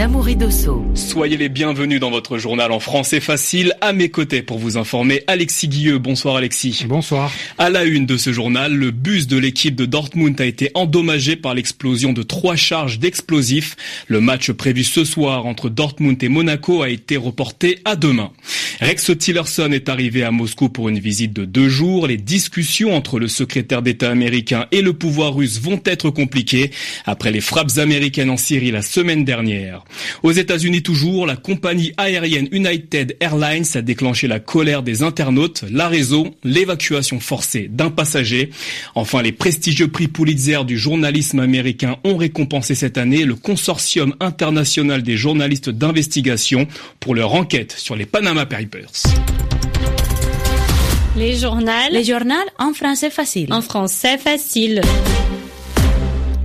[0.00, 0.82] Namouri Dosso.
[0.94, 3.74] Soyez les bienvenus dans votre journal en français facile.
[3.82, 5.98] À mes côtés pour vous informer, Alexis Guilleux.
[5.98, 6.86] Bonsoir Alexis.
[6.88, 7.30] Bonsoir.
[7.58, 11.36] À la une de ce journal, le bus de l'équipe de Dortmund a été endommagé
[11.36, 13.76] par l'explosion de trois charges d'explosifs.
[14.08, 18.30] Le match prévu ce soir entre Dortmund et Monaco a été reporté à demain.
[18.80, 22.06] Rex Tillerson est arrivé à Moscou pour une visite de deux jours.
[22.06, 26.70] Les discussions entre le secrétaire d'État américain et le pouvoir russe vont être compliquées
[27.04, 29.84] après les frappes américaines en Syrie la semaine dernière.
[30.22, 35.64] Aux États-Unis toujours, la compagnie aérienne United Airlines a déclenché la colère des internautes.
[35.70, 38.50] La raison, l'évacuation forcée d'un passager.
[38.94, 45.02] Enfin, les prestigieux prix Pulitzer du journalisme américain ont récompensé cette année le consortium international
[45.02, 46.66] des journalistes d'investigation
[46.98, 48.90] pour leur enquête sur les Panama Papers.
[51.16, 51.70] Les journaux.
[51.90, 53.52] Les journaux en français facile.
[53.52, 54.80] En français facile.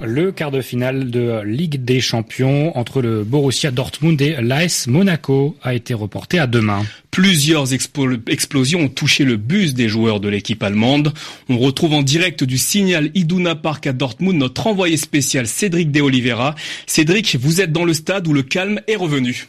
[0.07, 5.55] Le quart de finale de Ligue des Champions entre le Borussia Dortmund et l'AS Monaco
[5.63, 6.85] a été reporté à demain.
[7.09, 11.11] Plusieurs explosions ont touché le bus des joueurs de l'équipe allemande.
[11.49, 16.01] On retrouve en direct du signal Iduna Park à Dortmund notre envoyé spécial Cédric De
[16.01, 16.53] Oliveira.
[16.85, 19.47] Cédric, vous êtes dans le stade où le calme est revenu.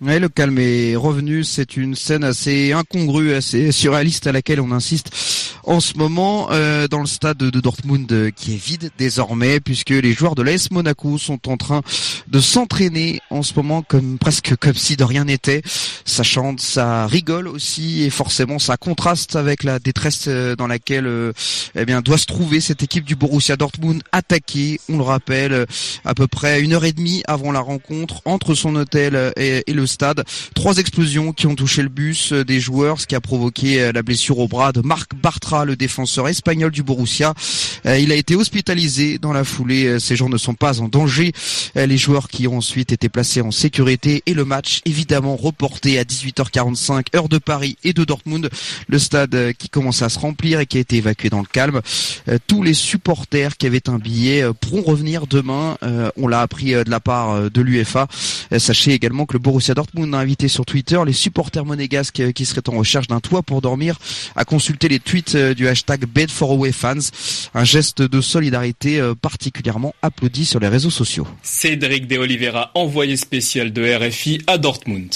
[0.00, 1.44] Oui, le calme est revenu.
[1.44, 5.10] C'est une scène assez incongrue, assez surréaliste à laquelle on insiste
[5.68, 9.90] en ce moment euh, dans le stade de Dortmund euh, qui est vide désormais puisque
[9.90, 11.82] les joueurs de l'AS Monaco sont en train
[12.26, 15.60] de s'entraîner en ce moment comme presque comme si de rien n'était.
[16.06, 21.06] Ça chante, ça rigole aussi et forcément ça contraste avec la détresse euh, dans laquelle
[21.74, 24.80] eh bien doit se trouver cette équipe du Borussia Dortmund attaquée.
[24.88, 25.66] On le rappelle
[26.06, 29.74] à peu près une heure et demie avant la rencontre entre son hôtel et, et
[29.74, 30.24] le stade.
[30.54, 34.38] Trois explosions qui ont touché le bus des joueurs, ce qui a provoqué la blessure
[34.38, 37.34] au bras de Marc Bartra, le défenseur espagnol du Borussia.
[37.84, 39.98] il a été hospitalisé dans la foulée.
[40.00, 41.32] Ces gens ne sont pas en danger.
[41.74, 46.04] les joueurs qui ont ensuite été placés en sécurité et le match évidemment reporté à
[46.04, 48.50] 18h45 heure de Paris et de Dortmund.
[48.88, 51.80] Le stade qui commence à se remplir et qui a été évacué dans le calme.
[52.46, 55.76] tous les supporters qui avaient un billet pourront revenir demain.
[56.16, 58.08] on l'a appris de la part de l'UFA.
[58.58, 62.68] sachez également que le Borussia Dortmund a invité sur Twitter les supporters monégasques qui seraient
[62.68, 63.98] en recherche d'un toit pour dormir
[64.36, 67.10] à consulter les tweets du hashtag Bed for Away Fans,
[67.54, 71.26] un geste de solidarité particulièrement applaudi sur les réseaux sociaux.
[71.42, 75.14] Cédric De Oliveira, envoyé spécial de RFI à Dortmund.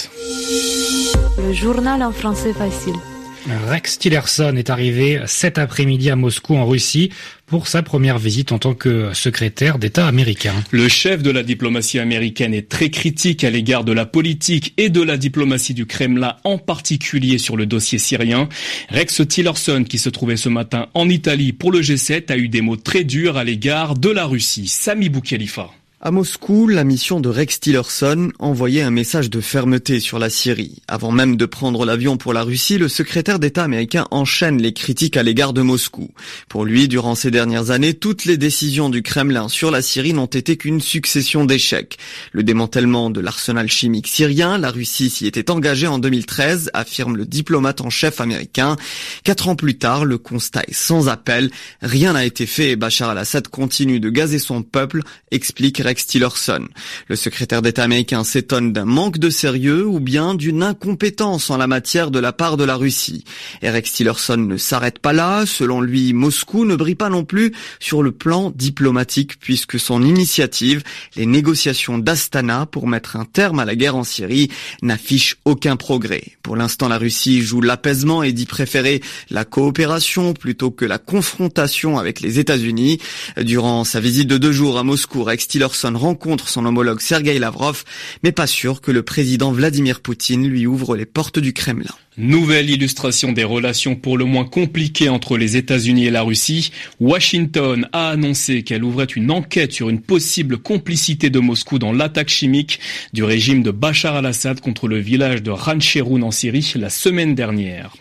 [1.39, 3.12] Le journal en français facile.
[3.49, 7.11] Rex Tillerson est arrivé cet après-midi à Moscou en Russie
[7.47, 10.55] pour sa première visite en tant que secrétaire d'État américain.
[10.71, 14.91] Le chef de la diplomatie américaine est très critique à l'égard de la politique et
[14.91, 18.49] de la diplomatie du Kremlin, en particulier sur le dossier syrien.
[18.91, 22.61] Rex Tillerson, qui se trouvait ce matin en Italie pour le G7, a eu des
[22.61, 24.69] mots très durs à l'égard de la Russie.
[24.69, 25.71] Sami Boukhalifa.
[26.05, 30.83] À Moscou, la mission de Rex Tillerson envoyait un message de fermeté sur la Syrie.
[30.89, 35.17] Avant même de prendre l'avion pour la Russie, le secrétaire d'État américain enchaîne les critiques
[35.17, 36.11] à l'égard de Moscou.
[36.49, 40.27] Pour lui, durant ces dernières années, toutes les décisions du Kremlin sur la Syrie n'ont
[40.27, 41.99] été qu'une succession d'échecs.
[42.33, 47.27] Le démantèlement de l'arsenal chimique syrien, la Russie s'y était engagée en 2013, affirme le
[47.27, 48.75] diplomate en chef américain.
[49.23, 51.53] Quatre ans plus tard, le constat est sans appel.
[51.81, 56.69] Rien n'a été fait et Bachar al-Assad continue de gazer son peuple, explique Rex Tillerson.
[57.09, 61.67] Le secrétaire d'État américain s'étonne d'un manque de sérieux ou bien d'une incompétence en la
[61.67, 63.25] matière de la part de la Russie.
[63.63, 65.45] Et Rex Tillerson ne s'arrête pas là.
[65.47, 70.83] Selon lui, Moscou ne brille pas non plus sur le plan diplomatique puisque son initiative,
[71.17, 74.51] les négociations d'Astana pour mettre un terme à la guerre en Syrie,
[74.83, 76.25] n'affiche aucun progrès.
[76.43, 81.99] Pour l'instant, la Russie joue l'apaisement et dit préférer la coopération plutôt que la confrontation
[81.99, 82.99] avec les États-Unis.
[83.41, 87.85] Durant sa visite de deux jours à Moscou, Rex Tillerson rencontre son homologue Sergei Lavrov,
[88.25, 91.95] mais pas sûr que le président Vladimir Poutine lui ouvre les portes du Kremlin.
[92.19, 96.71] Nouvelle illustration des relations pour le moins compliquées entre les États-Unis et la Russie.
[97.01, 102.29] Washington a annoncé qu'elle ouvrait une enquête sur une possible complicité de Moscou dans l'attaque
[102.29, 102.81] chimique
[103.15, 107.97] du régime de Bachar al-Assad contre le village de Rancheroun en Syrie la semaine dernière.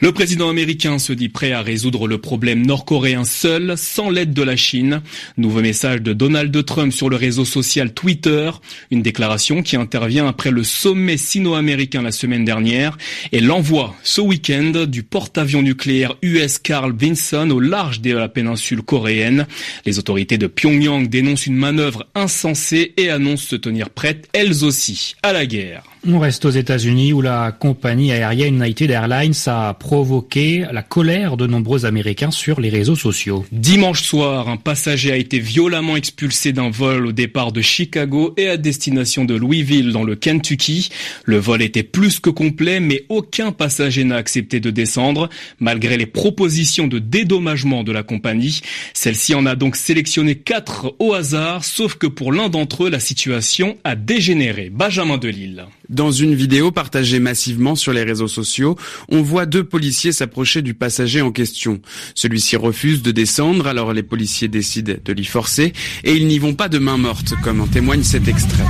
[0.00, 4.42] Le président américain se dit prêt à résoudre le problème nord-coréen seul, sans l'aide de
[4.42, 5.02] la Chine.
[5.36, 8.50] Nouveau message de Donald Trump sur le réseau social Twitter.
[8.90, 12.98] Une déclaration qui intervient après le sommet sino-américain la semaine dernière
[13.30, 18.80] et L'envoi ce week-end du porte-avions nucléaire US Carl Vinson au large de la péninsule
[18.80, 19.46] coréenne.
[19.84, 25.16] Les autorités de Pyongyang dénoncent une manœuvre insensée et annoncent se tenir prêtes elles aussi
[25.22, 25.82] à la guerre.
[26.04, 31.46] On reste aux États-Unis où la compagnie aérienne United Airlines a provoqué la colère de
[31.46, 33.44] nombreux Américains sur les réseaux sociaux.
[33.52, 38.48] Dimanche soir, un passager a été violemment expulsé d'un vol au départ de Chicago et
[38.48, 40.88] à destination de Louisville dans le Kentucky.
[41.24, 45.28] Le vol était plus que complet, mais aucun passager n'a accepté de descendre,
[45.58, 48.60] malgré les propositions de dédommagement de la compagnie.
[48.94, 53.00] Celle-ci en a donc sélectionné quatre au hasard, sauf que pour l'un d'entre eux, la
[53.00, 54.70] situation a dégénéré.
[54.70, 55.64] Benjamin Delille.
[55.88, 58.76] Dans une vidéo partagée massivement sur les réseaux sociaux,
[59.08, 61.80] on voit deux policiers s'approcher du passager en question.
[62.14, 65.72] Celui-ci refuse de descendre, alors les policiers décident de l'y forcer,
[66.04, 68.64] et ils n'y vont pas de main morte, comme en témoigne cet extrait.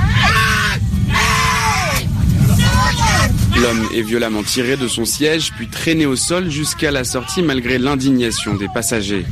[3.61, 7.77] L'homme est violemment tiré de son siège, puis traîné au sol jusqu'à la sortie malgré
[7.77, 9.25] l'indignation des passagers.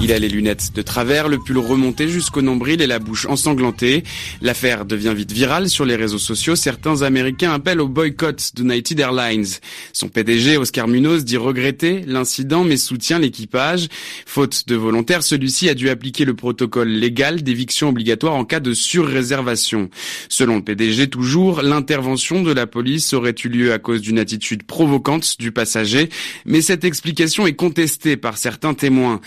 [0.00, 4.04] Il a les lunettes de travers, le pull remonté jusqu'au nombril et la bouche ensanglantée.
[4.40, 6.54] L'affaire devient vite virale sur les réseaux sociaux.
[6.54, 9.48] Certains Américains appellent au boycott d'United Airlines.
[9.92, 13.88] Son PDG, Oscar Munoz, dit regretter l'incident mais soutient l'équipage.
[14.24, 18.74] Faute de volontaire, celui-ci a dû appliquer le protocole légal d'éviction obligatoire en cas de
[18.74, 19.90] surréservation.
[20.28, 24.62] Selon le PDG toujours, l'intervention de la police aurait eu lieu à cause d'une attitude
[24.62, 26.08] provocante du passager,
[26.46, 29.20] mais cette explication est contestée par certains témoins.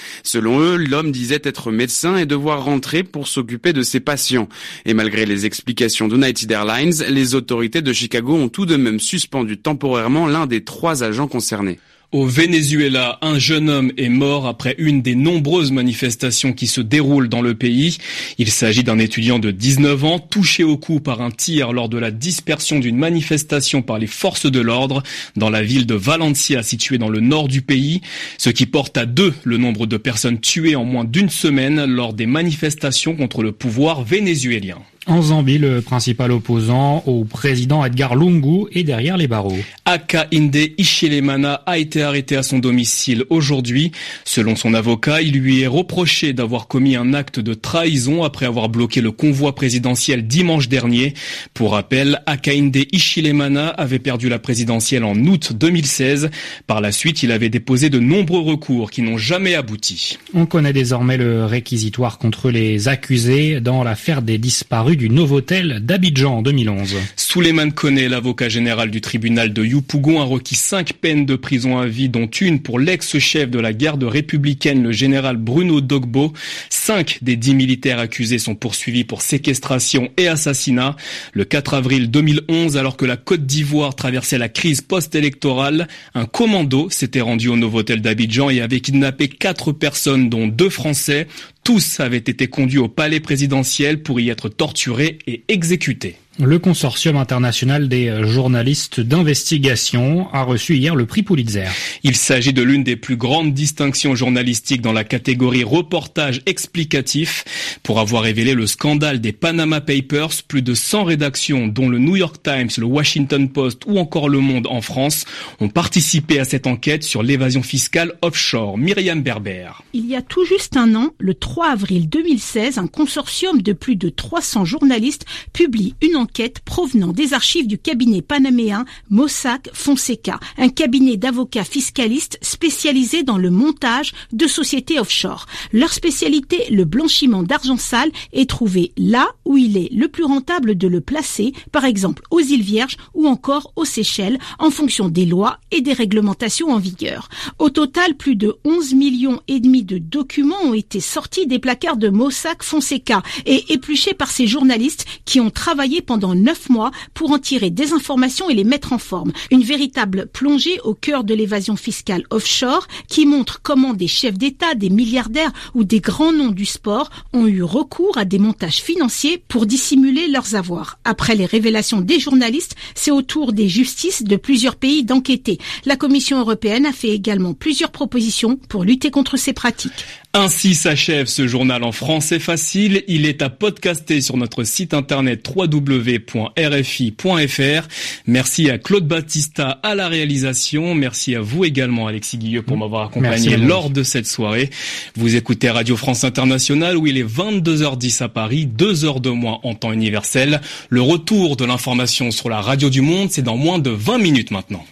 [0.61, 4.49] L'homme disait être médecin et devoir rentrer pour s'occuper de ses patients.
[4.85, 9.57] Et malgré les explications d'United Airlines, les autorités de Chicago ont tout de même suspendu
[9.57, 11.79] temporairement l'un des trois agents concernés.
[12.13, 17.29] Au Venezuela, un jeune homme est mort après une des nombreuses manifestations qui se déroulent
[17.29, 17.99] dans le pays.
[18.37, 21.97] Il s'agit d'un étudiant de 19 ans touché au cou par un tir lors de
[21.97, 25.03] la dispersion d'une manifestation par les forces de l'ordre
[25.37, 28.01] dans la ville de Valencia située dans le nord du pays,
[28.37, 32.11] ce qui porte à deux le nombre de personnes tuées en moins d'une semaine lors
[32.11, 34.79] des manifestations contre le pouvoir vénézuélien.
[35.07, 39.57] En Zambie, le principal opposant au président Edgar Lungu est derrière les barreaux.
[39.85, 43.91] Aka Inde Ishilemana a été arrêté à son domicile aujourd'hui.
[44.25, 48.69] Selon son avocat, il lui est reproché d'avoir commis un acte de trahison après avoir
[48.69, 51.15] bloqué le convoi présidentiel dimanche dernier.
[51.55, 56.29] Pour rappel, Aka Inde Ishilemana avait perdu la présidentielle en août 2016.
[56.67, 60.19] Par la suite, il avait déposé de nombreux recours qui n'ont jamais abouti.
[60.35, 66.37] On connaît désormais le réquisitoire contre les accusés dans l'affaire des disparus du Novotel d'Abidjan
[66.37, 66.95] en 2011.
[67.15, 71.87] Souleymane Koné, l'avocat général du tribunal de Youpougon, a requis cinq peines de prison à
[71.87, 76.33] vie, dont une pour l'ex-chef de la garde républicaine, le général Bruno Dogbo.
[76.69, 80.95] Cinq des dix militaires accusés sont poursuivis pour séquestration et assassinat.
[81.33, 86.89] Le 4 avril 2011, alors que la Côte d'Ivoire traversait la crise post-électorale, un commando
[86.89, 91.27] s'était rendu au Novotel d'Abidjan et avait kidnappé quatre personnes, dont deux Français.
[91.63, 96.17] Tous avaient été conduits au palais présidentiel pour y être torturés et exécutés.
[96.39, 101.67] Le consortium international des journalistes d'investigation a reçu hier le prix Pulitzer.
[102.03, 107.45] Il s'agit de l'une des plus grandes distinctions journalistiques dans la catégorie reportage explicatif
[107.83, 110.41] pour avoir révélé le scandale des Panama Papers.
[110.47, 114.39] Plus de 100 rédactions, dont le New York Times, le Washington Post ou encore Le
[114.39, 115.25] Monde en France,
[115.59, 118.79] ont participé à cette enquête sur l'évasion fiscale offshore.
[118.79, 119.71] Myriam Berber.
[119.93, 123.95] Il y a tout juste un an, le 3 avril 2016, un consortium de plus
[123.95, 130.69] de 300 journalistes publie une enquête provenant des archives du cabinet panaméen Mossack Fonseca, un
[130.69, 135.45] cabinet d'avocats fiscalistes spécialisé dans le montage de sociétés offshore.
[135.73, 140.77] Leur spécialité, le blanchiment d'argent sale, est trouvé là où il est le plus rentable
[140.77, 145.25] de le placer, par exemple aux îles Vierges ou encore aux Seychelles, en fonction des
[145.25, 147.27] lois et des réglementations en vigueur.
[147.59, 151.97] Au total, plus de 11 millions et demi de documents ont été sortis des placards
[151.97, 157.31] de Mossack Fonseca et épluchés par ces journalistes qui ont travaillé pendant neuf mois pour
[157.31, 159.33] en tirer des informations et les mettre en forme.
[159.51, 164.75] Une véritable plongée au cœur de l'évasion fiscale offshore qui montre comment des chefs d'État,
[164.75, 169.43] des milliardaires ou des grands noms du sport ont eu recours à des montages financiers
[169.47, 170.99] pour dissimuler leurs avoirs.
[171.03, 175.57] Après les révélations des journalistes, c'est au tour des justices de plusieurs pays d'enquêter.
[175.85, 180.05] La Commission européenne a fait également plusieurs propositions pour lutter contre ces pratiques.
[180.33, 183.03] Ainsi s'achève ce journal en français facile.
[183.09, 187.87] Il est à podcaster sur notre site internet www www.rfi.fr.
[188.27, 190.95] Merci à Claude Battista à la réalisation.
[190.95, 191.70] Merci à vous également,
[192.07, 194.69] Alexis Guilleux, pour m'avoir accompagné lors de cette soirée.
[195.15, 199.59] Vous écoutez Radio France Internationale où il est 22h10 à Paris, 2 heures de moins
[199.63, 200.61] en temps universel.
[200.89, 204.51] Le retour de l'information sur la radio du monde, c'est dans moins de 20 minutes
[204.51, 204.85] maintenant.